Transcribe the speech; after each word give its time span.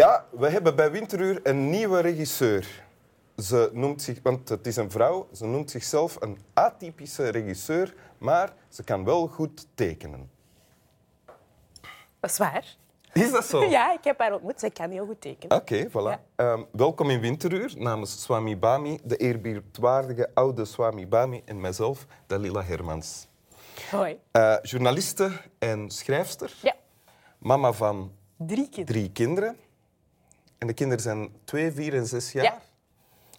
Ja, 0.00 0.26
we 0.30 0.48
hebben 0.48 0.76
bij 0.76 0.90
Winteruur 0.90 1.40
een 1.42 1.70
nieuwe 1.70 2.00
regisseur. 2.00 2.84
Ze 3.36 3.70
noemt 3.72 4.02
zich, 4.02 4.18
want 4.22 4.48
het 4.48 4.66
is 4.66 4.76
een 4.76 4.90
vrouw, 4.90 5.28
ze 5.32 5.46
noemt 5.46 5.70
zichzelf 5.70 6.16
een 6.20 6.38
atypische 6.54 7.28
regisseur, 7.28 7.94
maar 8.18 8.52
ze 8.68 8.84
kan 8.84 9.04
wel 9.04 9.26
goed 9.26 9.66
tekenen. 9.74 10.30
Dat 12.20 12.30
is 12.30 12.38
waar. 12.38 12.76
Is 13.12 13.30
dat 13.30 13.44
zo? 13.44 13.64
Ja, 13.70 13.92
ik 13.92 14.04
heb 14.04 14.18
haar 14.18 14.32
ontmoet. 14.32 14.60
Zij 14.60 14.70
kan 14.70 14.90
heel 14.90 15.06
goed 15.06 15.20
tekenen. 15.20 15.56
Oké, 15.56 15.88
voilà. 15.88 15.92
Ja. 15.92 16.20
Ehm, 16.36 16.62
welkom 16.72 17.10
in 17.10 17.20
Winteruur 17.20 17.72
namens 17.76 18.22
Swami 18.22 18.56
Bami, 18.56 18.98
de 19.04 19.16
eerbiedwaardige 19.16 20.30
oude 20.34 20.64
Swami 20.64 21.06
Bami 21.06 21.42
en 21.44 21.60
mijzelf, 21.60 22.06
Dalila 22.26 22.62
Hermans. 22.62 23.28
Hoi. 23.90 24.18
Eh, 24.30 24.56
journaliste 24.62 25.30
en 25.58 25.90
schrijfster, 25.90 26.54
Ja, 26.62 26.74
mama 27.38 27.72
van 27.72 28.12
drie 28.36 28.68
kinderen. 28.68 28.86
drie 28.86 29.10
kinderen. 29.12 29.56
En 30.60 30.66
de 30.66 30.72
kinderen 30.72 31.02
zijn 31.02 31.32
twee, 31.44 31.72
vier 31.72 31.94
en 31.94 32.06
zes 32.06 32.32
jaar. 32.32 32.44
Ja. 32.44 32.60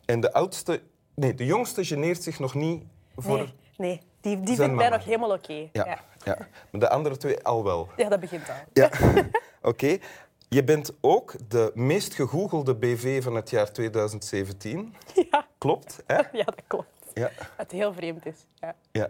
En 0.05 0.19
de 0.19 0.33
oudste, 0.33 0.81
nee, 1.15 1.33
de 1.35 1.45
jongste 1.45 1.85
geneert 1.85 2.23
zich 2.23 2.39
nog 2.39 2.53
niet 2.53 2.83
voor... 3.15 3.37
Nee, 3.37 3.53
nee. 3.77 4.01
die, 4.21 4.35
die 4.39 4.45
Zijn 4.45 4.57
vindt 4.57 4.75
mij 4.75 4.83
mama. 4.83 4.95
nog 4.95 5.05
helemaal 5.05 5.31
oké. 5.31 5.53
Ja, 5.53 5.69
Ja. 5.85 5.99
ja. 6.23 6.37
Maar 6.71 6.81
de 6.81 6.89
andere 6.89 7.17
twee 7.17 7.43
al 7.43 7.63
wel. 7.63 7.87
ja, 7.97 8.09
dat 8.09 8.19
begint 8.19 8.49
al. 8.49 8.55
Ja, 8.73 8.89
oké. 9.71 9.97
Je 10.49 10.63
bent 10.63 10.91
ook 11.01 11.33
de 11.47 11.71
meest 11.73 12.13
gegoogelde 12.13 12.75
BV 12.75 13.23
van 13.23 13.35
het 13.35 13.49
jaar 13.49 13.71
2017. 13.71 14.95
Ja, 15.31 15.45
Klopt, 15.57 16.03
hè? 16.05 16.15
ja 16.39 16.43
dat 16.43 16.61
klopt. 16.67 16.87
Ja. 17.13 17.31
Wat 17.57 17.71
heel 17.71 17.93
vreemd 17.93 18.25
is. 18.25 18.45
Ja. 18.55 18.75
ja. 18.91 19.09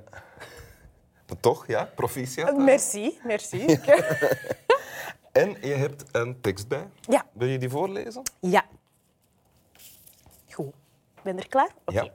Maar 1.27 1.39
toch, 1.39 1.67
ja, 1.67 1.89
proficiat. 1.95 2.57
Merci, 2.57 3.19
merci. 3.23 3.65
En 5.31 5.57
je 5.61 5.73
hebt 5.73 6.03
een 6.11 6.41
tekst 6.41 6.67
bij. 6.67 6.89
Ja. 7.01 7.25
Wil 7.33 7.47
je 7.47 7.57
die 7.57 7.69
voorlezen? 7.69 8.21
Ja. 8.39 8.65
Goed. 10.49 10.73
Ben 11.23 11.37
er 11.37 11.47
klaar? 11.47 11.71
Oké. 11.85 12.01
Ja. 12.01 12.11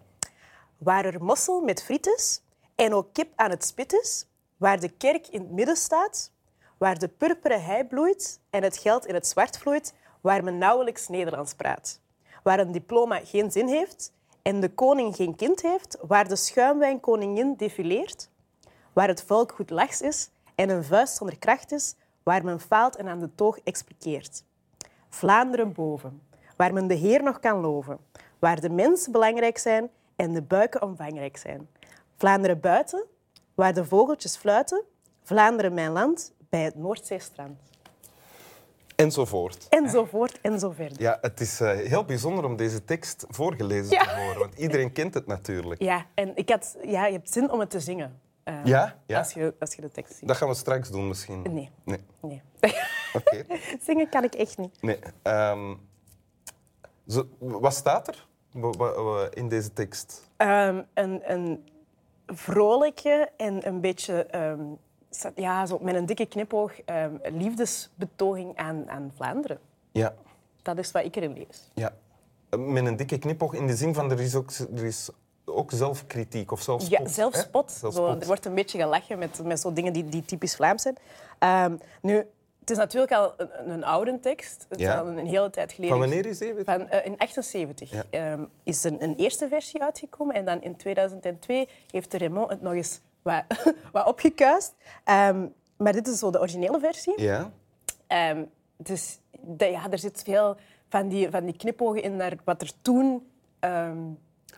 Waar 0.79 1.05
er 1.05 1.25
mossel 1.25 1.61
met 1.61 1.83
friet 1.83 2.07
is 2.07 2.43
en 2.75 2.95
ook 2.95 3.13
kip 3.13 3.33
aan 3.37 3.51
het 3.51 3.65
spit 3.65 3.93
is, 3.93 4.27
waar 4.57 4.81
de 4.81 4.89
kerk 4.89 5.27
in 5.27 5.41
het 5.41 5.51
midden 5.51 5.77
staat, 5.77 6.31
waar 6.79 6.99
de 6.99 7.09
purperen 7.09 7.65
hei 7.65 7.85
bloeit 7.85 8.41
en 8.51 8.63
het 8.63 8.77
geld 8.77 9.07
in 9.07 9.15
het 9.15 9.27
zwart 9.27 9.59
vloeit, 9.59 9.95
waar 10.21 10.45
men 10.45 10.59
nauwelijks 10.59 11.09
Nederlands 11.09 11.55
praat. 11.55 12.01
Waar 12.43 12.59
een 12.59 12.73
diploma 12.73 13.21
geen 13.25 13.51
zin 13.51 13.69
heeft 13.69 14.13
en 14.43 14.61
de 14.61 14.69
koning 14.69 15.17
geen 15.17 15.37
kind 15.37 15.63
heeft, 15.63 15.99
waar 16.01 16.29
de 16.29 16.37
schuimwijnkoningin 16.37 17.55
defileert, 17.57 18.31
waar 18.93 19.09
het 19.09 19.23
volk 19.23 19.53
goed 19.53 19.71
lachs 19.71 20.01
is 20.01 20.31
en 20.55 20.69
een 20.69 20.85
vuist 20.85 21.17
zonder 21.17 21.39
kracht 21.39 21.73
is, 21.73 21.95
waar 22.27 22.45
men 22.45 22.61
faalt 22.61 22.97
en 22.97 23.09
aan 23.09 23.21
de 23.21 23.35
toog 23.35 23.59
expliqueert. 23.65 24.45
Vlaanderen 25.09 25.73
boven, 25.73 26.23
waar 26.57 26.73
men 26.73 26.87
de 26.87 26.95
Heer 26.95 27.23
nog 27.23 27.41
kan 27.41 27.61
loven, 27.61 27.99
waar 28.39 28.61
de 28.61 28.71
mensen 28.71 29.13
belangrijk 29.13 29.59
zijn 29.59 29.91
en 30.17 30.33
de 30.33 30.43
buiken 30.43 30.83
omvangrijk 30.83 31.37
zijn. 31.37 31.69
Vlaanderen 32.17 32.61
buiten, 32.61 33.05
waar 33.55 33.75
de 33.75 33.85
vogeltjes 33.85 34.37
fluiten, 34.37 34.83
Vlaanderen 35.23 35.75
mijn 35.75 35.93
land, 35.93 36.33
bij 36.49 36.63
het 36.63 36.75
Noordzeestrand. 36.75 37.61
Enzovoort. 38.97 39.67
Enzovoort 39.69 40.41
en 40.41 40.59
zo 40.59 40.71
verder. 40.71 41.01
Ja, 41.01 41.19
het 41.21 41.41
is 41.41 41.61
eh, 41.61 41.71
heel 41.77 42.05
bijzonder 42.05 42.45
om 42.45 42.57
deze 42.57 42.85
tekst 42.85 43.25
voorgelezen 43.29 43.91
Ja. 43.91 44.03
te 44.05 44.21
horen, 44.21 44.39
want 44.39 44.59
iedereen 44.59 44.93
kent 44.93 45.15
het 45.15 45.27
natuurlijk. 45.27 45.83
Ja, 45.83 46.07
en 46.15 46.37
ik 46.37 46.49
had, 46.49 46.77
ja, 46.83 47.07
je 47.07 47.13
hebt 47.13 47.33
zin 47.33 47.51
om 47.51 47.61
het 47.61 47.71
te 47.71 47.81
zingen. 47.81 48.21
Eh, 48.47 48.65
Ja? 48.65 48.97
Ja. 49.07 49.19
Als, 49.19 49.33
je, 49.33 49.55
als 49.59 49.75
je 49.75 49.81
de 49.81 49.91
tekst 49.91 50.15
ziet. 50.17 50.29
Dat 50.29 50.37
gaan 50.37 50.49
we 50.49 50.55
straks 50.55 50.91
doen 50.91 51.09
misschien. 51.09 51.43
Nee. 51.43 51.71
Nee. 51.85 52.01
Nee. 52.21 52.43
Oké. 53.13 53.45
zingen 53.87 54.09
kan 54.09 54.25
ik 54.25 54.35
echt 54.35 54.59
niet. 54.59 54.83
Nee. 54.83 54.99
Ehm, 55.23 55.75
zo, 57.09 57.29
wat 57.39 57.75
staat 57.75 58.09
er 58.09 58.27
in 59.35 59.49
deze 59.49 59.73
tekst? 59.73 60.23
Ehm, 60.37 60.83
een, 60.95 61.33
een 61.33 61.69
vrolijke 62.27 63.31
en 63.37 63.67
een 63.67 63.81
beetje 63.81 64.25
ehm, 64.25 64.63
ja, 65.35 65.67
zo 65.67 65.79
met 65.79 65.95
een 65.95 66.07
dikke 66.07 66.27
knipoog 66.27 66.73
liefdesbetoging 67.23 68.57
aan, 68.57 68.91
aan 68.91 69.13
Vlaanderen. 69.17 69.59
Ja. 69.93 70.15
Dat 70.63 70.79
is 70.79 70.93
wat 70.93 71.05
ik 71.05 71.17
erin 71.17 71.33
lees. 71.33 71.71
ja. 71.75 71.95
Met 72.59 72.87
een 72.87 72.97
dikke 72.97 73.19
knipoog 73.19 73.53
in 73.55 73.67
de 73.67 73.77
zin 73.77 73.95
van 73.95 74.11
er 74.11 74.21
is 74.21 74.35
ook, 74.35 74.51
er 74.53 74.85
is 74.85 75.11
ook 75.73 75.79
zelfkritiek 75.79 76.53
of 76.53 76.63
zelfspot. 76.63 76.99
Ja, 76.99 77.09
zelfspot. 77.09 77.71
Zo, 77.73 78.07
er 78.21 78.27
wordt 78.27 78.45
een 78.45 78.55
beetje 78.55 78.79
gelachen 78.79 79.19
met, 79.19 79.45
met 79.45 79.61
zo 79.61 79.73
dingen 79.73 79.93
die, 79.93 80.05
die 80.09 80.25
typisch 80.25 80.57
Vlaams 80.57 80.83
zijn. 80.83 80.97
Ehm, 81.39 81.77
nu, 82.03 82.15
het 82.61 82.71
is 82.71 82.77
natuurlijk 82.77 83.13
al 83.13 83.35
een, 83.37 83.71
een 83.71 83.85
oude 83.85 84.21
tekst. 84.21 84.67
Het 84.69 84.81
is 84.81 84.89
al 84.89 85.07
een 85.07 85.27
hele 85.27 85.51
tijd 85.51 85.73
geleden. 85.73 85.97
Van 85.99 86.07
wanneer 86.07 86.27
is 86.27 86.39
die? 86.39 86.55
Van, 86.65 86.89
eh, 86.89 87.07
in 87.07 87.15
78 87.19 87.91
Ja. 87.91 88.03
ehm, 88.11 88.45
is 88.63 88.85
er 88.85 89.03
een 89.03 89.15
eerste 89.17 89.49
versie 89.49 89.83
uitgekomen. 89.83 90.35
En 90.35 90.45
dan 90.45 90.63
in 90.63 90.77
2002 90.77 91.69
heeft 91.91 92.11
de 92.11 92.19
Raymond 92.19 92.51
het 92.51 92.63
nog 92.63 92.73
eens 92.73 93.01
wat, 93.23 93.43
wat 93.93 94.07
opgekuist. 94.07 94.75
Ehm, 95.05 95.47
maar 95.77 95.93
dit 95.93 96.09
is 96.09 96.19
zo 96.19 96.31
de 96.31 96.41
originele 96.41 96.79
versie. 96.81 97.23
Ja. 97.23 97.51
Dus 98.77 99.19
de- 99.41 99.65
ja, 99.71 99.91
er 99.91 99.99
zit 99.99 100.23
veel 100.23 100.57
van 100.89 101.09
die, 101.09 101.31
van 101.31 101.45
die 101.45 101.57
knipogen 101.57 102.03
in 102.03 102.17
naar 102.17 102.33
wat 102.45 102.63
er 102.63 102.71
toen... 102.83 103.27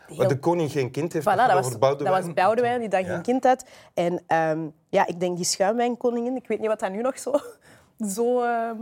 heel- 0.06 0.16
Waar 0.16 0.28
de 0.28 0.38
koning 0.38 0.70
geen 0.72 0.90
kind 0.90 1.12
heeft, 1.12 1.24
Voilà, 1.26 1.36
dat, 1.36 1.52
was, 1.52 1.78
dat 1.78 2.08
was 2.08 2.32
Boudewijn, 2.32 2.80
die 2.80 2.88
dan 2.88 3.00
Ja. 3.04 3.06
geen 3.12 3.22
kind 3.22 3.44
had. 3.44 3.64
En 3.94 4.22
ehm, 4.26 4.68
ja, 4.88 5.06
ik 5.06 5.20
denk 5.20 5.36
die 5.36 5.44
schuimwijnkoningin, 5.44 6.36
ik 6.36 6.48
weet 6.48 6.58
niet 6.58 6.68
wat 6.68 6.80
dat 6.80 6.90
nu 6.90 7.00
nog 7.00 7.18
zo... 7.18 7.32
zo 8.14 8.42
ehm, 8.42 8.76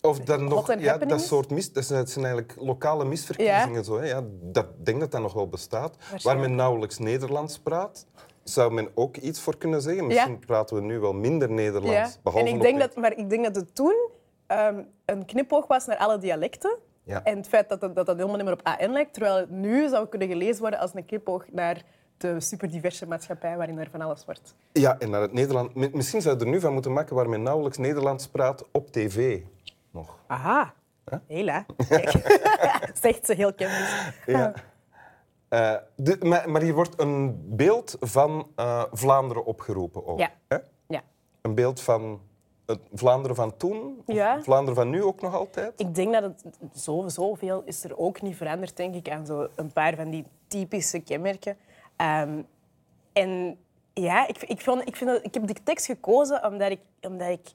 Of 0.00 0.18
dan 0.18 0.44
nog, 0.44 0.74
ja, 0.78 0.96
dat 0.98 1.20
soort 1.20 1.50
mis, 1.50 1.72
dat 1.72 1.84
zijn, 1.84 2.06
eigenlijk 2.24 2.54
lokale 2.58 3.04
misverkiezingen. 3.04 3.84
Zo, 3.84 3.98
hè. 3.98 4.06
Ja, 4.06 4.22
dat, 4.40 4.66
denk 4.84 5.00
dat 5.00 5.10
dat 5.10 5.20
nog 5.20 5.32
wel 5.32 5.48
bestaat. 5.48 5.96
Waar 6.22 6.38
men 6.38 6.54
nauwelijks 6.54 6.98
Nederlands 6.98 7.58
praat, 7.58 8.06
zou 8.44 8.72
men 8.72 8.88
ook 8.94 9.16
iets 9.16 9.40
voor 9.40 9.56
kunnen 9.56 9.82
zeggen. 9.82 10.06
Misschien 10.06 10.38
praten 10.38 10.76
we 10.76 10.82
nu 10.82 10.98
wel 10.98 11.12
minder 11.12 11.50
Nederlands. 11.50 12.14
ja. 12.14 12.20
Behalve 12.22 12.46
En 12.48 12.54
ik 12.54 12.60
denk 12.62 12.80
dat, 12.80 12.96
maar 12.96 13.16
ik 13.16 13.30
denk 13.30 13.44
dat 13.44 13.56
het 13.56 13.74
toen 13.74 14.08
ehm, 14.46 14.82
een 15.04 15.24
knipoog 15.24 15.66
was 15.66 15.86
naar 15.86 15.96
alle 15.96 16.18
dialecten. 16.18 16.78
Ja. 17.04 17.22
En 17.24 17.36
het 17.36 17.48
feit 17.48 17.68
dat 17.68 17.80
dat, 17.80 17.94
dat 17.94 18.06
dat 18.06 18.16
helemaal 18.16 18.36
niet 18.36 18.44
meer 18.44 18.54
op 18.54 18.66
AN 18.66 18.92
lijkt, 18.92 19.12
terwijl 19.12 19.36
het 19.36 19.50
nu 19.50 19.88
zou 19.88 20.08
kunnen 20.08 20.28
gelezen 20.28 20.60
worden 20.60 20.80
als 20.80 20.94
een 20.94 21.04
knipoog 21.06 21.44
naar 21.52 21.82
de 22.16 22.40
superdiverse 22.40 23.06
maatschappij 23.06 23.56
waarin 23.56 23.78
er 23.78 23.88
van 23.90 24.00
alles 24.00 24.24
wordt. 24.24 24.54
Ja, 24.72 24.98
en 24.98 25.10
naar 25.10 25.20
het 25.20 25.32
Nederland. 25.32 25.74
Mi- 25.74 25.90
Misschien 25.92 26.20
zou 26.22 26.38
je 26.38 26.44
er 26.44 26.50
nu 26.50 26.60
van 26.60 26.72
moeten 26.72 26.92
maken 26.92 27.14
waar 27.16 27.28
men 27.28 27.42
nauwelijks 27.42 27.78
Nederlands 27.78 28.28
praat 28.28 28.64
op 28.72 28.90
tv. 28.92 29.40
Nog. 29.90 30.18
Aha. 30.26 30.74
Hela. 31.26 31.66
Kijk. 31.88 32.10
Zegt 33.02 33.26
ze 33.26 33.34
heel 33.34 33.54
kennis. 33.54 34.12
Ja. 34.26 34.52
Eh, 35.48 35.74
de- 35.96 36.16
maar, 36.20 36.50
maar 36.50 36.62
hier 36.62 36.74
wordt 36.74 37.00
een 37.00 37.42
beeld 37.56 37.96
van 38.00 38.48
eh, 38.56 38.84
Vlaanderen 38.92 39.44
opgeroepen 39.44 40.06
ook. 40.06 40.18
Ja. 40.18 40.30
Hè? 40.48 40.56
Ja. 40.86 41.02
Een 41.40 41.54
beeld 41.54 41.80
van 41.80 42.20
het 42.66 42.78
Vlaanderen 42.94 43.36
van 43.36 43.56
toen? 43.56 44.02
Of 44.06 44.14
Ja. 44.14 44.42
Vlaanderen 44.42 44.74
van 44.74 44.90
nu 44.90 45.02
ook 45.02 45.20
nog 45.20 45.34
altijd? 45.34 45.72
Ik 45.80 45.94
denk 45.94 46.12
dat 46.12 46.22
het 46.22 46.56
zo, 46.82 47.04
zoveel 47.08 47.62
is 47.64 47.84
er 47.84 47.98
ook 47.98 48.22
niet 48.22 48.36
veranderd, 48.36 48.76
denk 48.76 48.94
ik, 48.94 49.08
aan 49.08 49.26
zo 49.26 49.48
een 49.54 49.72
paar 49.72 49.94
van 49.94 50.10
die 50.10 50.24
typische 50.46 51.00
kenmerken. 51.00 51.56
Ehm, 51.96 52.42
en 53.12 53.58
ja, 53.92 54.28
ik, 54.28 54.42
ik, 54.42 54.60
vond, 54.60 54.86
ik, 54.88 54.96
vind 54.96 55.10
dat, 55.10 55.24
ik 55.24 55.34
heb 55.34 55.46
die 55.46 55.62
tekst 55.62 55.86
gekozen 55.86 56.44
omdat 56.46 56.70
ik, 56.70 56.80
omdat 57.00 57.28
ik 57.28 57.46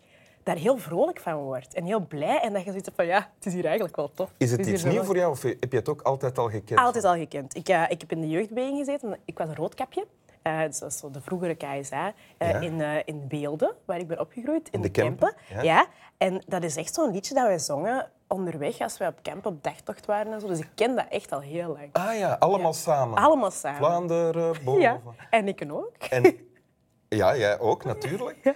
daar 0.43 0.55
heel 0.57 0.77
vrolijk 0.77 1.19
van 1.19 1.35
word. 1.35 1.73
En 1.73 1.83
heel 1.83 1.99
blij. 2.07 2.39
En 2.41 2.53
dat 2.53 2.61
je 2.63 2.67
zoiets 2.67 2.85
hebt 2.85 2.97
van, 2.97 3.05
ja, 3.05 3.31
het 3.35 3.45
is 3.45 3.53
hier 3.53 3.65
eigenlijk 3.65 3.95
wel 3.95 4.11
tof. 4.13 4.33
Is 4.37 4.51
het 4.51 4.65
iets 4.65 4.81
zo 4.81 4.87
nieuw 4.87 4.95
wel- 4.97 5.05
voor 5.05 5.15
jou 5.17 5.31
of 5.31 5.41
heb 5.41 5.71
je 5.71 5.77
het 5.77 5.89
ook 5.89 6.01
altijd 6.01 6.37
al 6.37 6.49
gekend? 6.49 6.79
Altijd 6.79 7.03
al 7.03 7.13
gekend. 7.15 7.55
Ik, 7.55 7.69
eh, 7.69 7.83
ik 7.89 8.01
heb 8.01 8.11
in 8.11 8.21
de 8.21 8.29
jeugdbeweging 8.29 8.77
gezeten. 8.77 9.17
Ik 9.25 9.37
was 9.37 9.47
een 9.49 9.55
roodkapje. 9.55 10.05
Dat 10.47 10.79
was 10.79 10.97
zo 10.97 11.11
de 11.11 11.21
vroegere 11.21 11.55
KSA. 11.55 12.13
eh, 12.37 12.49
Ja. 12.51 12.59
in, 12.59 12.81
eh, 12.81 12.95
in 13.05 13.27
Beelden, 13.27 13.75
waar 13.85 13.97
ik 13.99 14.07
ben 14.07 14.19
opgegroeid. 14.19 14.69
In, 14.69 14.81
de 14.81 14.91
de, 14.91 15.01
Kempen. 15.01 15.33
Kempen, 15.47 15.55
Ja. 15.55 15.61
ja. 15.61 15.85
En 16.17 16.43
dat 16.47 16.63
is 16.63 16.75
echt 16.75 16.93
zo'n 16.93 17.11
liedje 17.11 17.33
dat 17.33 17.43
wij 17.47 17.59
zongen 17.59 18.11
onderweg 18.27 18.79
als 18.79 18.97
wij 18.97 19.07
op 19.07 19.19
camp 19.21 19.45
op 19.45 19.63
dagtocht 19.63 20.05
waren. 20.05 20.33
En 20.33 20.39
zo. 20.41 20.47
Dus 20.47 20.59
ik 20.59 20.69
ken 20.75 20.95
dat 20.95 21.05
echt 21.09 21.31
al 21.31 21.39
heel 21.39 21.67
lang. 21.67 21.89
Ah 21.91 22.17
ja, 22.17 22.35
allemaal 22.39 22.73
samen. 22.73 23.17
Allemaal 23.17 23.51
samen. 23.51 23.77
Vlaanderen, 23.77 24.63
boven. 24.63 24.81
Ja. 24.81 25.01
En 25.29 25.47
ik 25.47 25.65
ook. 25.71 25.91
En, 26.09 26.37
ja, 27.09 27.37
jij 27.37 27.59
ook 27.59 27.83
natuurlijk. 27.85 28.37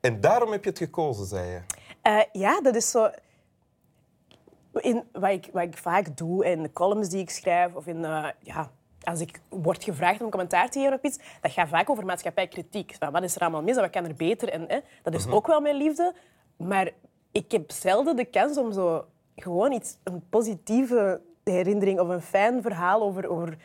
En 0.00 0.20
daarom 0.20 0.52
heb 0.52 0.64
je 0.64 0.70
het 0.70 0.78
gekozen, 0.78 1.26
zei 1.26 1.50
je. 1.50 2.26
Ja, 2.32 2.60
dat 2.60 2.74
is 2.74 2.90
zo... 2.90 3.10
In, 4.72 5.04
wat, 5.12 5.30
ik, 5.30 5.48
wat 5.52 5.62
ik 5.62 5.76
vaak 5.78 6.16
doe 6.16 6.44
in 6.44 6.62
de 6.62 6.72
columns 6.72 7.08
die 7.08 7.20
ik 7.20 7.30
schrijf, 7.30 7.74
of 7.74 7.86
in, 7.86 8.00
ja, 8.40 8.70
als 9.02 9.20
ik 9.20 9.40
word 9.48 9.84
gevraagd 9.84 10.20
om 10.20 10.30
commentaar 10.30 10.70
te 10.70 10.78
geven 10.78 10.94
op 10.94 11.04
iets, 11.04 11.18
dat 11.40 11.52
gaat 11.52 11.68
vaak 11.68 11.90
over 11.90 12.04
maatschappijkritiek. 12.04 12.96
Van 12.98 13.12
wat 13.12 13.22
is 13.22 13.34
er 13.34 13.40
allemaal 13.40 13.62
mis 13.62 13.76
en 13.76 13.82
wat 13.82 13.90
kan 13.90 14.04
er 14.04 14.14
beter? 14.14 14.48
En, 14.48 14.68
eh, 14.68 14.78
dat 15.02 15.14
is 15.14 15.28
ook 15.28 15.46
wel 15.46 15.60
mijn 15.60 15.76
liefde. 15.76 16.14
Maar 16.56 16.90
ik 17.32 17.52
heb 17.52 17.70
zelden 17.70 18.16
de 18.16 18.24
kans 18.24 18.58
om 18.58 18.72
zo 18.72 19.04
gewoon 19.36 19.72
iets, 19.72 19.96
een 20.04 20.22
positieve 20.28 21.20
herinnering 21.44 22.00
of 22.00 22.08
een 22.08 22.22
fijn 22.22 22.62
verhaal 22.62 23.02
over, 23.02 23.28
over, 23.28 23.56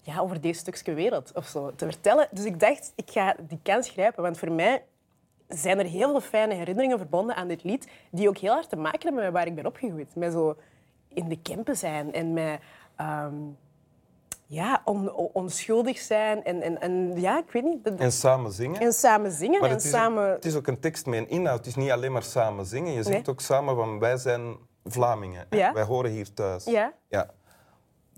ja, 0.00 0.18
over 0.18 0.40
deze 0.40 0.60
stukje 0.60 0.94
wereld 0.94 1.32
of 1.34 1.46
zo 1.46 1.74
te 1.74 1.84
vertellen. 1.84 2.28
Dus 2.30 2.44
ik 2.44 2.60
dacht, 2.60 2.92
ik 2.94 3.10
ga 3.10 3.36
die 3.48 3.60
kans 3.62 3.88
grijpen. 3.88 4.22
Want 4.22 4.38
voor 4.38 4.52
mij 4.52 4.84
zijn 5.48 5.78
er 5.78 5.84
heel 5.84 6.10
veel 6.10 6.20
fijne 6.20 6.54
herinneringen 6.54 6.98
verbonden 6.98 7.36
aan 7.36 7.48
dit 7.48 7.64
lied, 7.64 7.88
die 8.10 8.28
ook 8.28 8.38
heel 8.38 8.52
hard 8.52 8.68
te 8.68 8.76
maken 8.76 9.02
hebben 9.02 9.22
met 9.22 9.32
waar 9.32 9.46
ik 9.46 9.54
ben 9.54 9.66
opgegroeid. 9.66 10.14
Met 10.14 10.32
zo 10.32 10.56
in 11.08 11.28
de 11.28 11.38
Kempen 11.42 11.76
zijn 11.76 12.12
en 12.12 12.32
met 12.32 12.60
ehm, 12.96 13.34
ja, 14.52 14.82
on- 14.84 15.12
on- 15.12 15.30
onschuldig 15.32 15.98
zijn 15.98 16.44
en, 16.44 16.62
en, 16.62 16.80
en 16.80 17.20
ja, 17.20 17.38
ik 17.38 17.50
weet 17.50 17.62
niet. 17.64 17.84
dat- 17.84 17.98
En 17.98 18.12
samen 18.12 18.52
zingen. 18.52 18.80
en 18.80 18.92
samen 18.92 19.30
zingen 19.32 19.60
Maar 19.60 19.68
en 19.68 19.74
het 19.74 19.84
is, 19.84 19.90
samen... 19.90 20.30
het 20.30 20.44
is 20.44 20.56
ook 20.56 20.66
een 20.66 20.80
tekst 20.80 21.06
met 21.06 21.18
een 21.18 21.28
inhoud. 21.28 21.58
Het 21.58 21.66
is 21.66 21.74
niet 21.74 21.90
alleen 21.90 22.12
maar 22.12 22.22
samen 22.22 22.66
zingen. 22.66 22.92
Je 22.92 23.02
zingt 23.02 23.26
Nee. 23.26 23.34
ook 23.34 23.40
samen 23.40 23.76
van 23.76 23.98
wij 23.98 24.16
zijn 24.16 24.56
Vlamingen. 24.84 25.46
Ja. 25.50 25.72
Wij 25.72 25.82
horen 25.82 26.10
hier 26.10 26.32
thuis. 26.34 26.64
Ja. 26.64 26.92
Ja. 27.08 27.30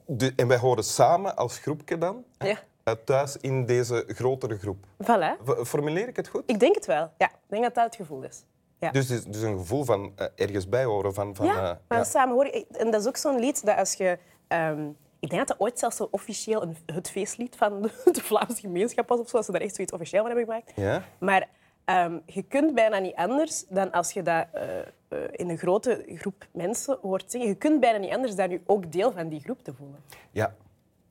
De- 0.06 0.32
en 0.36 0.48
wij 0.48 0.56
horen 0.58 0.84
samen 0.84 1.36
als 1.36 1.58
groepje 1.58 1.98
dan 1.98 2.24
Ja. 2.38 2.56
eh, 2.84 2.94
thuis 3.04 3.36
in 3.36 3.66
deze 3.66 4.04
grotere 4.06 4.58
groep. 4.58 4.84
Voilà. 5.02 5.62
Formuleer 5.64 6.08
ik 6.08 6.16
het 6.16 6.28
goed? 6.28 6.42
Ik 6.46 6.60
denk 6.60 6.74
het 6.74 6.86
wel. 6.86 7.10
Ja, 7.18 7.26
ik 7.26 7.34
denk 7.48 7.62
dat 7.62 7.74
dat 7.74 7.84
het 7.84 7.94
gevoel 7.96 8.22
is. 8.22 8.44
Ja. 8.78 8.90
Dus, 8.90 9.06
dus 9.06 9.42
een 9.42 9.58
gevoel 9.58 9.84
van 9.84 10.12
eh, 10.16 10.26
ergens 10.36 10.68
bij 10.68 10.84
horen. 10.84 11.14
Van, 11.14 11.34
van, 11.34 11.46
ja, 11.46 11.54
eh, 11.54 11.76
maar 11.88 11.98
ja. 11.98 12.04
samen 12.04 12.34
hoor 12.34 12.44
ik- 12.46 12.66
En 12.70 12.90
dat 12.90 13.00
is 13.00 13.06
ook 13.06 13.16
zo'n 13.16 13.38
lied 13.38 13.66
dat 13.66 13.76
als 13.76 13.92
je... 13.94 14.18
ehm, 14.48 14.88
ik 15.22 15.30
denk 15.30 15.46
dat 15.46 15.58
dat 15.58 15.66
ooit 15.66 15.78
zelfs 15.78 15.96
zo 15.96 16.08
officieel 16.10 16.62
een, 16.62 16.76
het 16.86 17.10
feestlied 17.10 17.56
van 17.56 17.82
de, 17.82 17.90
de 18.12 18.20
Vlaamse 18.20 18.60
gemeenschap 18.60 19.08
was 19.08 19.20
of 19.20 19.28
zo. 19.28 19.36
Dat 19.36 19.44
ze 19.44 19.52
daar 19.52 19.60
echt 19.60 19.74
zoiets 19.74 19.92
officieel 19.92 20.22
van 20.22 20.30
hebben 20.30 20.46
gemaakt. 20.46 20.72
Ja? 20.76 21.04
Maar 21.18 21.48
ehm, 21.84 22.18
je 22.26 22.42
kunt 22.42 22.74
bijna 22.74 22.98
niet 22.98 23.14
anders 23.14 23.64
dan 23.68 23.90
als 23.90 24.12
je 24.12 24.22
dat 24.22 24.46
eh, 24.52 24.78
eh, 24.78 24.84
in 25.30 25.48
een 25.48 25.58
grote 25.58 26.04
groep 26.06 26.46
mensen 26.52 26.98
hoort 27.02 27.30
zingen. 27.30 27.46
Je 27.46 27.54
kunt 27.54 27.80
bijna 27.80 27.98
niet 27.98 28.12
anders 28.12 28.34
dan 28.34 28.50
je 28.50 28.60
ook 28.66 28.92
deel 28.92 29.12
van 29.12 29.28
die 29.28 29.40
groep 29.40 29.64
te 29.64 29.74
voelen. 29.74 30.02
ja. 30.30 30.54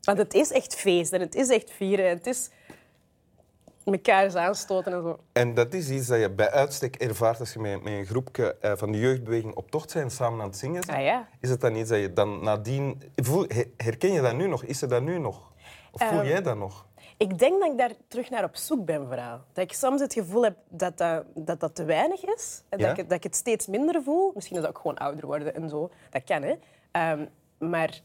Want 0.02 0.18
het 0.18 0.34
is 0.34 0.52
echt 0.52 0.76
feest 0.76 1.14
en 1.14 1.20
het 1.20 1.36
is 1.36 1.50
echt 1.50 1.72
vieren. 1.72 2.06
En 2.06 2.18
het 2.18 2.28
is 2.28 2.50
elkaar 3.86 4.24
eens 4.24 4.36
aanstoten 4.36 4.94
en 4.94 5.02
zo. 5.02 5.20
En 5.32 5.54
dat 5.54 5.74
is 5.74 5.90
iets 5.90 6.08
dat 6.08 6.20
je 6.20 6.30
bij 6.30 6.52
uitstek 6.52 6.96
ervaart 6.96 7.40
als 7.40 7.54
je 7.54 7.60
met, 7.60 7.84
met 7.84 7.94
een 7.94 8.06
groepje 8.06 8.56
eh, 8.62 8.72
van 8.76 8.92
de 8.92 9.00
jeugdbeweging 9.00 9.56
op 9.56 9.72
tocht 9.72 9.92
zijn, 9.92 10.12
samen 10.12 10.42
aan 10.42 10.48
het 10.48 10.58
zingen. 10.58 10.84
Ah, 10.88 11.04
ja. 11.04 11.28
Is 11.40 11.50
het 11.50 11.62
dan 11.62 11.76
iets 11.76 11.90
dat 11.90 12.00
je 12.00 12.14
dan 12.14 12.44
nadien... 12.44 13.02
Herken 13.78 14.12
je 14.12 14.22
dat 14.22 14.36
nu 14.36 14.48
nog? 14.48 14.64
Is 14.64 14.82
er 14.82 14.88
dat 14.90 15.02
nu 15.02 15.18
nog? 15.20 15.52
Of 15.92 16.02
voel 16.08 16.20
Ehm, 16.20 16.28
jij 16.28 16.42
dat 16.42 16.58
nog? 16.58 16.86
Ik 17.18 17.40
denk 17.40 17.60
dat 17.62 17.72
ik 17.72 17.78
daar 17.78 17.92
terug 18.08 18.30
naar 18.30 18.44
op 18.44 18.56
zoek 18.56 18.86
ben, 18.86 19.08
vooral. 19.08 19.40
Dat 19.54 19.64
ik 19.64 19.74
soms 19.74 20.02
het 20.02 20.14
gevoel 20.14 20.44
heb 20.44 20.56
dat 20.70 20.98
dat, 20.98 21.24
dat, 21.36 21.60
dat 21.60 21.76
te 21.76 21.84
weinig 21.84 22.24
is. 22.26 22.64
En 22.70 22.78
Ja? 22.80 22.84
dat, 22.84 22.92
ik, 22.92 22.98
het- 22.98 23.10
dat 23.10 23.18
ik 23.18 23.24
het 23.24 23.36
steeds 23.36 23.68
minder 23.68 24.04
voel. 24.04 24.32
Misschien 24.36 24.56
is 24.56 24.62
dat 24.62 24.72
ook 24.72 24.78
gewoon 24.82 24.98
ouder 24.98 25.26
worden 25.26 25.56
en 25.56 25.70
zo. 25.70 25.90
Dat 26.10 26.24
kan, 26.24 26.42
hè. 26.42 26.54
Ehm, 26.92 27.26
maar 27.58 28.00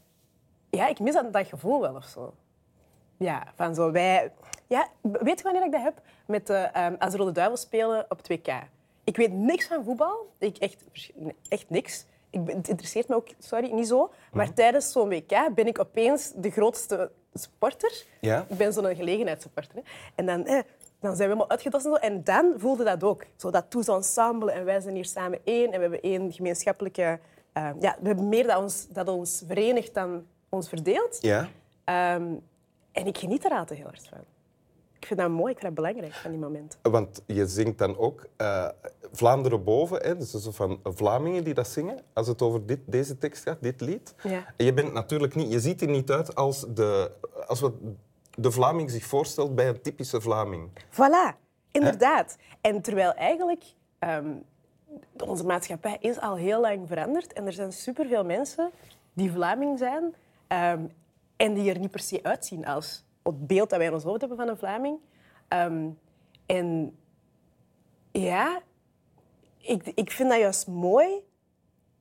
ja, 0.69 0.87
ik 0.87 0.99
mis 0.99 1.13
dat, 1.13 1.33
dat 1.33 1.47
gevoel 1.47 1.81
wel 1.81 1.95
of 1.95 2.05
zo. 2.05 2.33
Ja, 3.17 3.43
van 3.55 3.75
zo 3.75 3.91
wij... 3.91 4.31
Ja, 4.67 4.87
weet 5.01 5.37
je 5.37 5.43
wanneer 5.43 5.65
ik 5.65 5.71
dat 5.71 5.81
heb? 5.81 6.01
Met 6.25 6.47
de, 6.47 6.53
ehm, 6.53 6.95
als 6.99 7.11
de 7.11 7.17
Rode 7.17 7.31
Duivels 7.31 7.61
spelen 7.61 8.05
op 8.09 8.21
2K. 8.21 8.47
Ik 9.03 9.17
weet 9.17 9.31
niks 9.33 9.67
van 9.67 9.83
voetbal. 9.83 10.31
Ik 10.37 10.57
echt, 10.57 10.83
echt 11.49 11.69
niks. 11.69 12.05
Ik 12.29 12.43
ben, 12.45 12.57
het 12.57 12.67
interesseert 12.67 13.07
me 13.07 13.15
ook 13.15 13.27
sorry, 13.39 13.71
niet 13.71 13.87
zo. 13.87 14.11
Maar 14.31 14.45
Mhm. 14.45 14.53
tijdens 14.55 14.91
zo'n 14.91 15.09
WK 15.09 15.49
ben 15.55 15.67
ik 15.67 15.79
opeens 15.79 16.31
de 16.35 16.49
grootste 16.51 17.11
sporter. 17.33 18.03
Ja? 18.21 18.45
Ik 18.49 18.57
ben 18.57 18.73
zo'n 18.73 18.95
gelegenheidssupporter. 18.95 19.75
Hè. 19.75 19.81
En 20.15 20.25
dan, 20.25 20.45
eh, 20.45 20.53
dan 20.99 21.15
zijn 21.15 21.17
we 21.17 21.23
helemaal 21.23 21.49
uitgedost 21.49 21.85
en 21.85 21.91
zo. 21.91 21.97
En 21.97 22.23
dan 22.23 22.53
voelde 22.57 22.83
dat 22.83 23.03
ook. 23.03 23.25
Zo 23.35 23.51
dat 23.51 23.65
tous 23.69 23.87
ensemble. 23.87 24.51
En 24.51 24.65
wij 24.65 24.79
zijn 24.79 24.95
hier 24.95 25.05
samen 25.05 25.39
één. 25.43 25.65
En 25.65 25.71
we 25.75 25.81
hebben 25.81 26.01
één 26.01 26.31
gemeenschappelijke... 26.31 27.19
eh, 27.53 27.69
ja, 27.79 27.95
we 28.01 28.07
hebben 28.07 28.29
meer 28.29 28.47
dat 28.47 28.57
ons, 28.57 28.87
dat 28.87 29.07
ons 29.07 29.43
verenigt 29.47 29.93
dan 29.93 30.25
ons 30.49 30.69
verdeelt. 30.69 31.17
Ja? 31.21 31.47
Ehm, 31.83 32.33
en 32.91 33.05
ik 33.07 33.17
geniet 33.17 33.45
er 33.45 33.51
altijd 33.51 33.79
heel 33.79 33.87
hard 33.87 34.07
van. 34.09 34.17
Vind 35.07 35.19
dat 35.19 35.29
mooi, 35.29 35.53
ik 35.53 35.59
vind 35.59 35.75
dat 35.75 35.85
belangrijk 35.85 36.13
van 36.13 36.31
die 36.31 36.39
momenten. 36.39 36.79
Want 36.81 37.21
je 37.25 37.47
zingt 37.47 37.77
dan 37.77 37.97
ook 37.97 38.27
eh, 38.37 38.67
Vlaanderen 39.11 39.63
boven, 39.63 40.01
hè? 40.01 40.17
dus 40.17 40.31
zo 40.31 40.51
van 40.51 40.79
Vlamingen 40.83 41.43
die 41.43 41.53
dat 41.53 41.67
zingen, 41.67 41.99
als 42.13 42.27
het 42.27 42.41
over 42.41 42.65
dit, 42.65 42.79
deze 42.85 43.17
tekst 43.17 43.43
gaat, 43.43 43.57
dit 43.61 43.81
lied. 43.81 44.15
Ja. 44.23 44.53
En 44.57 44.65
je 44.65 44.73
bent 44.73 44.93
natuurlijk 44.93 45.35
niet, 45.35 45.51
je 45.51 45.59
ziet 45.59 45.81
er 45.81 45.87
niet 45.87 46.11
uit 46.11 46.35
als, 46.35 46.65
de, 46.73 47.11
als 47.47 47.59
wat 47.59 47.73
de 48.35 48.51
Vlaming 48.51 48.91
zich 48.91 49.05
voorstelt 49.05 49.55
bij 49.55 49.67
een 49.67 49.81
typische 49.81 50.21
Vlaming. 50.21 50.69
Voilà, 50.91 51.37
inderdaad. 51.71 52.37
En 52.61 52.81
terwijl 52.81 53.13
eigenlijk 53.13 53.63
ehm, 53.99 54.31
onze 55.17 55.43
maatschappij 55.43 55.97
is 55.99 56.19
al 56.19 56.35
heel 56.35 56.61
lang 56.61 56.87
veranderd 56.87 57.33
en 57.33 57.45
er 57.45 57.53
zijn 57.53 57.73
superveel 57.73 58.25
mensen 58.25 58.71
die 59.13 59.31
Vlaming 59.31 59.79
zijn 59.79 60.15
ehm, 60.47 60.85
en 61.35 61.53
die 61.53 61.71
er 61.71 61.79
niet 61.79 61.91
per 61.91 61.99
se 61.99 62.19
uitzien 62.23 62.65
als 62.65 63.05
het 63.33 63.47
beeld 63.47 63.69
dat 63.69 63.77
wij 63.77 63.87
in 63.87 63.93
ons 63.93 64.03
hoofd 64.03 64.19
hebben 64.19 64.37
van 64.37 64.47
een 64.47 64.57
Vlaming. 64.57 64.99
Ehm, 65.47 65.89
en 66.45 66.97
ja, 68.11 68.61
ik, 69.57 69.91
ik 69.95 70.11
vind 70.11 70.29
dat 70.29 70.39
juist 70.39 70.67
mooi 70.67 71.25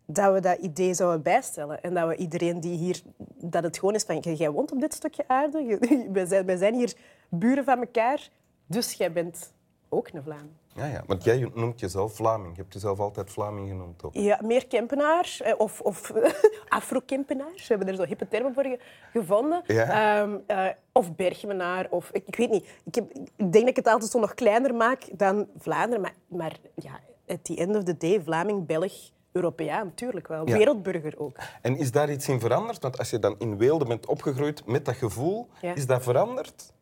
dat 0.07 0.33
we 0.33 0.41
dat 0.41 0.59
idee 0.59 0.95
zouden 0.95 1.23
bijstellen. 1.23 1.83
En 1.83 1.95
dat 1.95 2.09
we 2.09 2.17
iedereen 2.17 2.61
die 2.61 2.77
hier... 2.77 3.03
Dat 3.39 3.63
het 3.63 3.79
gewoon 3.79 3.95
is 3.95 4.03
van, 4.03 4.19
jij 4.19 4.51
woont 4.51 4.73
op 4.73 4.81
dit 4.81 4.95
stukje 4.95 5.25
aarde. 5.27 5.79
Wij 6.13 6.27
zijn, 6.27 6.47
wij 6.47 6.57
zijn 6.57 6.75
hier 6.75 6.95
buren 7.29 7.65
van 7.65 7.79
elkaar. 7.79 8.31
Dus 8.67 8.93
jij 8.93 9.13
bent 9.13 9.53
ook 9.89 10.09
een 10.09 10.23
Vlaam. 10.23 10.51
Ja, 10.77 10.87
ja, 10.87 11.03
want 11.07 11.25
jij 11.25 11.51
noemt 11.55 11.81
jezelf 11.81 12.15
Vlaming. 12.15 12.57
Je 12.57 12.61
hebt 12.63 12.73
jezelf 12.75 12.99
altijd 13.01 13.31
Vlaming 13.31 13.69
genoemd 13.69 14.03
ook. 14.05 14.15
Ja, 14.15 14.39
meer 14.43 14.67
Kempenaar 14.67 15.37
eh, 15.45 15.55
of, 15.59 15.81
of 15.81 16.13
Afro-Kempenaar. 16.69 17.53
We 17.55 17.65
hebben 17.67 17.89
er 17.89 17.95
zo 17.95 18.03
hippe 18.05 18.29
termen 18.29 18.55
voor 18.55 18.63
ge- 18.63 18.79
gevonden. 19.13 19.63
Ja. 19.67 20.21
Ehm, 20.23 20.37
eh, 20.47 20.67
of 20.93 21.15
Bergemenaar. 21.15 21.87
Of, 21.91 22.11
ik, 22.13 22.23
ik 22.27 22.37
weet 22.37 22.51
niet. 22.51 22.69
Ik, 22.85 22.95
heb, 22.95 23.11
ik 23.15 23.31
denk 23.37 23.53
dat 23.53 23.69
ik 23.69 23.77
het 23.77 23.87
altijd 23.87 24.11
zo 24.11 24.19
nog 24.21 24.35
kleiner 24.35 24.75
maak 24.75 25.03
dan 25.13 25.47
Vlaanderen. 25.59 26.01
Maar, 26.01 26.15
maar 26.29 26.57
ja, 26.75 27.01
at 27.29 27.45
the 27.45 27.57
end 27.57 27.77
of 27.77 27.83
the 27.83 27.97
day, 27.97 28.21
Vlaming, 28.25 28.67
Belg, 28.67 28.93
Europeaan, 29.33 29.87
natuurlijk 29.87 30.29
wel. 30.29 30.49
Ja. 30.49 30.57
Wereldburger 30.57 31.15
ook. 31.19 31.37
En 31.63 31.77
is 31.77 31.93
daar 31.93 32.11
iets 32.11 32.29
in 32.29 32.41
veranderd? 32.41 32.83
Want 32.83 32.99
als 32.99 33.11
je 33.11 33.19
dan 33.19 33.35
in 33.39 33.59
Weelde 33.59 33.85
bent 33.85 34.07
opgegroeid 34.07 34.67
met 34.67 34.85
dat 34.85 34.95
gevoel, 34.97 35.49
Ja. 35.61 35.75
is 35.75 35.87
dat 35.87 36.03
veranderd? 36.03 36.75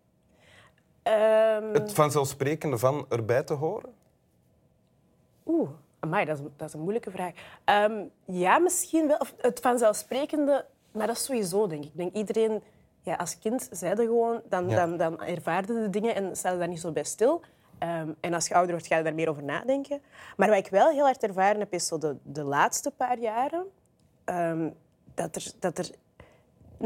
Ehm, 1.05 1.73
Het 1.73 1.93
vanzelfsprekende 1.93 2.79
van 2.79 3.07
erbij 3.09 3.43
te 3.43 3.53
horen? 3.55 3.93
Oeh, 5.47 5.69
amai, 6.01 6.25
dat 6.25 6.39
is, 6.39 6.45
dat 6.57 6.69
is 6.69 6.75
een 6.75 6.81
moeilijke 6.81 7.11
vraag. 7.11 7.33
Ehm, 7.65 7.93
ja, 8.25 8.59
misschien 8.59 9.07
wel. 9.07 9.17
Of 9.17 9.35
het 9.39 9.61
vanzelfsprekende, 9.61 10.65
maar 10.93 11.07
dat 11.07 11.17
is 11.17 11.25
sowieso, 11.25 11.67
denk 11.67 11.85
ik. 11.85 11.91
Ik 11.91 11.97
denk 11.97 12.15
iedereen, 12.15 12.63
ja, 13.03 13.15
als 13.15 13.39
kind 13.39 13.69
zei 13.73 13.95
dat 13.95 14.05
gewoon, 14.07 14.41
dan, 14.49 14.69
Ja. 14.69 14.77
dan, 14.77 14.97
dan 14.97 15.23
ervaarde 15.23 15.73
de 15.83 15.91
dingen 15.91 16.15
en 16.15 16.37
stelde 16.37 16.59
daar 16.59 16.69
niet 16.69 16.81
zo 16.81 16.93
bij 16.93 17.05
stil. 17.05 17.41
Ehm, 17.79 18.09
en 18.21 18.35
als 18.35 18.47
je 18.49 18.55
ouder 18.55 18.73
wordt, 18.73 18.87
ga 18.87 18.97
je 18.97 19.03
daar 19.03 19.15
meer 19.15 19.29
over 19.29 19.43
nadenken. 19.43 20.03
Maar 20.37 20.49
wat 20.49 20.59
ik 20.59 20.69
wel 20.69 20.91
heel 20.91 21.05
hard 21.05 21.23
ervaren 21.23 21.59
heb, 21.61 21.73
is 21.73 21.87
zo 21.87 21.99
de, 21.99 22.17
de 22.23 22.43
laatste 22.45 22.91
paar 22.91 23.19
jaren, 23.19 23.67
dat 25.15 25.37
er, 25.37 25.51
dat 25.59 25.79
er 25.79 25.91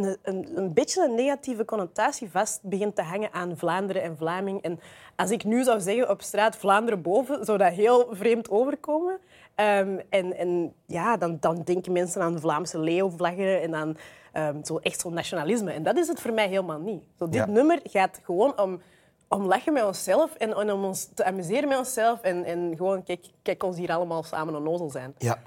een, 0.05 0.17
een, 0.23 0.49
een 0.55 0.73
beetje 0.75 1.05
een 1.05 1.15
negatieve 1.15 1.65
connotatie 1.65 2.31
vast 2.31 2.63
begint 2.63 2.97
te 2.97 3.03
hangen 3.03 3.33
aan 3.33 3.57
Vlaanderen 3.59 4.03
en 4.03 4.17
Vlaming. 4.17 4.63
En 4.63 4.81
als 5.17 5.31
ik 5.31 5.45
nu 5.45 5.63
zou 5.63 5.81
zeggen 5.81 6.11
op 6.11 6.23
straat 6.23 6.57
Vlaanderen 6.57 7.03
boven, 7.03 7.45
zou 7.45 7.59
dat 7.59 7.73
heel 7.73 8.09
vreemd 8.11 8.51
overkomen. 8.51 9.19
Ehm, 9.55 9.99
en 10.11 10.37
en 10.37 10.75
ja, 10.87 11.17
dan, 11.17 11.37
dan 11.41 11.63
denken 11.65 11.93
mensen 11.93 12.23
aan 12.23 12.41
Vlaamse 12.41 12.79
leeuwvlaggen 12.79 13.61
en 13.63 13.75
aan 13.75 13.97
ehm, 14.33 14.65
zo 14.65 14.77
echt 14.79 15.01
zo'n 15.01 15.15
nationalisme. 15.15 15.71
En 15.73 15.83
dat 15.83 15.97
is 15.97 16.09
het 16.09 16.21
voor 16.21 16.33
mij 16.33 16.49
helemaal 16.49 16.81
niet. 16.81 17.03
Zo, 17.19 17.25
dit 17.25 17.35
Ja. 17.35 17.47
nummer 17.47 17.81
gaat 17.83 18.21
gewoon 18.25 18.61
om, 18.61 18.81
om 19.29 19.43
lachen 19.47 19.73
met 19.73 19.85
onszelf 19.85 20.35
en, 20.35 20.55
en 20.57 20.73
om 20.73 20.85
ons 20.85 21.09
te 21.15 21.25
amuseren 21.25 21.69
met 21.69 21.79
onszelf. 21.79 22.21
En, 22.21 22.45
en 22.45 22.75
gewoon, 22.77 23.03
kijk, 23.03 23.27
kijk 23.43 23.63
ons 23.63 23.77
hier 23.77 23.93
allemaal 23.93 24.23
samen 24.23 24.57
onnozel 24.57 24.91
zijn. 24.91 25.15
Ja. 25.19 25.39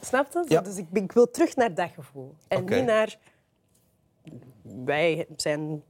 Snap 0.00 0.26
je? 0.32 0.44
Ja. 0.48 0.60
Dus 0.60 0.76
ik, 0.76 0.86
ik 0.92 1.12
wil 1.12 1.30
terug 1.30 1.56
naar 1.56 1.74
dat 1.74 1.90
gevoel. 1.94 2.34
En 2.48 2.64
niet 2.64 2.84
naar... 2.84 3.18
Wij 4.84 5.26
zijn... 5.36 5.82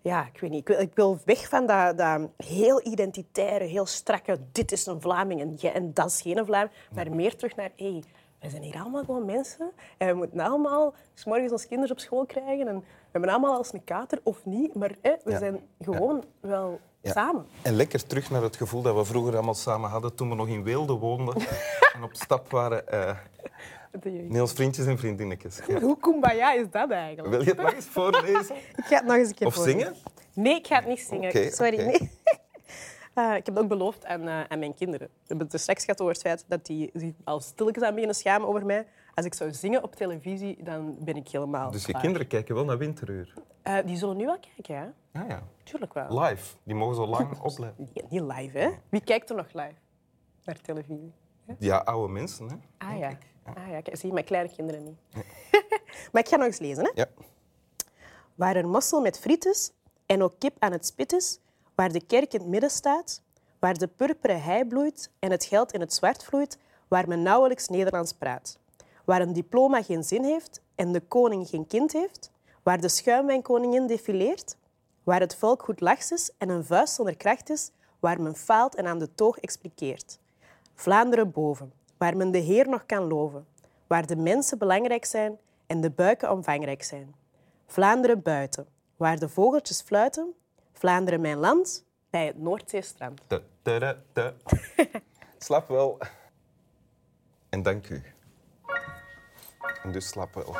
Ja, 0.00 0.26
ik 0.32 0.40
weet 0.40 0.50
niet. 0.50 0.60
Ik 0.60 0.68
wil, 0.68 0.78
ik 0.80 0.94
wil 0.94 1.18
weg 1.24 1.48
van 1.48 1.66
dat, 1.66 1.98
dat 1.98 2.28
heel 2.36 2.86
identitaire, 2.86 3.64
heel 3.64 3.86
strakke... 3.86 4.38
Dit 4.52 4.72
is 4.72 4.86
een 4.86 5.00
Vlaming 5.00 5.40
en, 5.40 5.72
en 5.74 5.94
dat 5.94 6.06
is 6.06 6.20
geen 6.22 6.46
Vlaming. 6.46 6.70
Maar 6.94 7.10
meer 7.14 7.36
terug 7.36 7.56
naar... 7.56 7.70
Hey, 7.76 8.02
wij 8.40 8.50
zijn 8.50 8.62
hier 8.62 8.74
allemaal 8.80 9.04
gewoon 9.04 9.24
mensen. 9.24 9.72
En 9.98 10.08
we 10.08 10.14
moeten 10.14 10.40
allemaal... 10.40 10.94
s 11.14 11.24
morgens 11.24 11.52
onze 11.52 11.66
kinderen 11.68 11.92
op 11.96 12.00
school 12.02 12.26
krijgen. 12.26 12.68
En 12.68 12.78
we 12.78 12.84
hebben 13.12 13.30
allemaal 13.30 13.56
als 13.56 13.72
een 13.72 13.84
kater, 13.84 14.20
of 14.22 14.44
niet. 14.44 14.74
Maar 14.74 14.94
we 15.02 15.18
Ja. 15.24 15.38
zijn 15.38 15.60
gewoon 15.80 16.24
wel 16.40 16.80
Ja. 17.00 17.12
samen. 17.12 17.46
En 17.62 17.74
lekker 17.74 18.06
terug 18.06 18.30
naar 18.30 18.42
het 18.42 18.56
gevoel 18.56 18.82
dat 18.82 18.94
we 18.96 19.04
vroeger 19.04 19.34
allemaal 19.34 19.54
samen 19.54 19.90
hadden 19.90 20.14
toen 20.14 20.28
we 20.28 20.34
nog 20.34 20.48
in 20.48 20.62
Weelde 20.64 20.92
woonden 20.92 21.34
en 21.94 22.02
op 22.02 22.14
stap 22.14 22.50
waren. 22.50 22.84
ons 24.40 24.52
vriendjes 24.52 24.86
en 24.86 24.98
vriendinnetjes. 24.98 25.60
Ja. 25.66 25.80
Hoe 25.86 25.98
kumbaya 25.98 26.52
is 26.52 26.70
dat 26.70 26.90
eigenlijk? 26.90 27.28
Wil 27.28 27.40
je 27.42 27.48
het 27.50 27.60
nog 27.60 27.72
eens 27.74 27.86
voorlezen? 27.86 28.56
Ik 28.76 28.84
ga 28.84 28.96
het 28.96 29.04
nog 29.04 29.16
eens 29.16 29.28
een 29.28 29.34
keer 29.34 29.46
Of 29.46 29.54
voorlezen. 29.54 29.80
zingen? 29.80 29.96
Nee, 30.34 30.54
ik 30.56 30.66
ga 30.66 30.76
het 30.76 30.86
niet 30.86 31.00
zingen. 31.00 31.52
Sorry, 31.52 31.76
nee. 31.76 32.10
Eh, 33.14 33.34
ik 33.36 33.46
heb 33.46 33.54
het 33.54 33.58
ook 33.58 33.68
beloofd 33.68 34.04
aan, 34.04 34.28
eh, 34.28 34.40
aan 34.48 34.58
mijn 34.58 34.74
kinderen. 34.74 35.06
We 35.06 35.18
hebben 35.26 35.44
het 35.46 35.54
er 35.54 35.60
straks 35.60 35.84
gehad 35.84 36.00
over 36.00 36.12
het 36.12 36.22
feit 36.22 36.44
dat 36.48 36.66
die 36.66 36.90
zich 36.94 37.12
al 37.24 37.40
stilletjes 37.40 37.84
aan 37.84 37.90
beginnen 37.92 38.16
schamen 38.16 38.48
over 38.48 38.66
mij. 38.66 38.86
Als 39.14 39.26
ik 39.26 39.34
zou 39.34 39.52
zingen 39.52 39.82
op 39.82 39.94
televisie, 39.94 40.62
dan 40.62 40.96
ben 41.00 41.16
ik 41.16 41.28
helemaal 41.28 41.70
Dus 41.70 41.84
je 41.84 41.90
klaar. 41.90 42.02
kinderen 42.02 42.26
kijken 42.26 42.54
wel 42.54 42.64
naar 42.64 42.78
Winteruur. 42.78 43.34
Eh, 43.62 43.76
die 43.84 43.96
zullen 43.96 44.16
nu 44.16 44.24
wel 44.24 44.38
kijken, 44.54 44.74
ja. 44.74 44.92
Ja, 45.12 45.24
ja. 45.28 45.42
Tuurlijk 45.62 45.94
wel. 45.94 46.20
Live. 46.20 46.54
Die 46.62 46.74
mogen 46.74 46.94
zo 46.94 47.06
lang 47.06 47.40
opletten. 47.40 47.88
Niet 48.08 48.22
live, 48.22 48.58
hè? 48.58 48.68
Wie 48.88 49.00
kijkt 49.04 49.30
er 49.30 49.36
nog 49.36 49.52
live? 49.52 49.74
naar 50.44 50.60
televisie? 50.60 51.12
Ja, 51.58 51.76
oude 51.76 52.12
mensen, 52.12 52.48
hè? 52.48 52.56
Ah 52.78 52.98
ja. 52.98 53.18
Ah, 53.44 53.68
ja. 53.70 53.80
Kijk, 53.80 53.96
zie 53.96 54.06
je, 54.06 54.14
mijn 54.14 54.24
kleine 54.24 54.54
kinderen 54.54 54.84
niet. 54.84 54.98
maar 56.12 56.22
ik 56.22 56.28
ga 56.28 56.36
nog 56.36 56.46
eens 56.46 56.58
lezen. 56.58 56.84
Hè? 56.84 56.90
Ja. 56.94 57.06
Waar 58.34 58.56
een 58.56 58.68
mossel 58.68 59.00
met 59.00 59.18
friet 59.18 59.44
is 59.44 59.70
en 60.06 60.22
ook 60.22 60.34
kip 60.38 60.56
aan 60.58 60.72
het 60.72 60.86
spit 60.86 61.12
is, 61.12 61.40
waar 61.74 61.92
de 61.92 62.06
kerk 62.06 62.32
in 62.32 62.40
het 62.40 62.48
midden 62.48 62.70
staat, 62.70 63.22
waar 63.58 63.78
de 63.78 63.86
purperen 63.86 64.42
hei 64.42 64.64
bloeit 64.64 65.10
en 65.18 65.30
het 65.30 65.44
geld 65.44 65.72
in 65.72 65.80
het 65.80 65.94
zwart 65.94 66.24
vloeit, 66.24 66.58
waar 66.88 67.08
men 67.08 67.22
nauwelijks 67.22 67.68
Nederlands 67.68 68.12
praat. 68.12 68.58
Waar 69.04 69.20
een 69.20 69.32
diploma 69.32 69.82
geen 69.82 70.04
zin 70.04 70.24
heeft 70.24 70.60
en 70.74 70.92
de 70.92 71.00
koning 71.00 71.48
geen 71.48 71.66
kind 71.66 71.92
heeft, 71.92 72.30
waar 72.62 72.80
de 72.80 72.88
schuimwijnkoningin 72.88 73.86
defileert, 73.86 74.56
waar 75.02 75.20
het 75.20 75.36
volk 75.36 75.62
goed 75.62 75.80
lachs 75.80 76.12
is 76.12 76.30
en 76.38 76.48
een 76.48 76.64
vuist 76.64 76.94
zonder 76.94 77.16
kracht 77.16 77.50
is, 77.50 77.70
waar 78.00 78.20
men 78.20 78.36
faalt 78.36 78.74
en 78.74 78.86
aan 78.86 78.98
de 78.98 79.14
toog 79.14 79.38
expliqueert. 79.38 80.18
Vlaanderen 80.74 81.30
boven, 81.30 81.72
waar 81.96 82.16
men 82.16 82.30
de 82.30 82.38
Heer 82.38 82.68
nog 82.68 82.86
kan 82.86 83.02
loven, 83.02 83.46
waar 83.86 84.06
de 84.06 84.16
mensen 84.16 84.58
belangrijk 84.58 85.04
zijn 85.04 85.38
en 85.66 85.80
de 85.80 85.90
buiken 85.90 86.30
omvangrijk 86.30 86.82
zijn. 86.82 87.14
Vlaanderen 87.66 88.22
buiten, 88.22 88.66
waar 88.96 89.18
de 89.18 89.28
vogeltjes 89.28 89.80
fluiten, 89.80 90.34
Vlaanderen 90.72 91.20
mijn 91.20 91.38
land, 91.38 91.84
bij 92.10 92.26
het 92.26 92.38
Noordzeestrand. 92.38 93.20
Da, 93.26 93.40
da, 93.62 93.96
da. 94.12 94.32
Slap 95.38 95.68
wel. 95.68 95.98
En 97.48 97.62
dank 97.62 97.88
u. 97.88 98.02
En 99.82 99.92
dus 99.92 100.08
slap 100.08 100.34
wel. 100.34 100.56